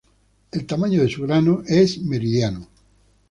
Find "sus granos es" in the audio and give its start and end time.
1.09-1.99